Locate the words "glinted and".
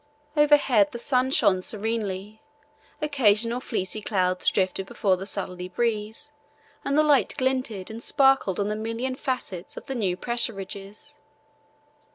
7.37-8.01